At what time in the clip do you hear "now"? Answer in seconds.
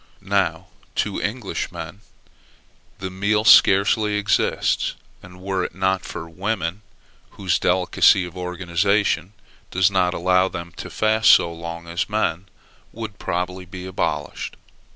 0.23-0.65